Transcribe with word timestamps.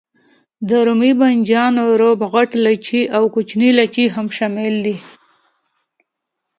د 0.69 0.71
رومي 0.85 1.11
بانجانو 1.19 1.83
روب، 2.01 2.19
غټ 2.33 2.49
لاچي 2.63 3.01
او 3.15 3.23
کوچنی 3.33 3.69
لاچي 3.77 4.05
هم 4.15 4.27
شامل 4.37 4.75
دي. 4.85 4.95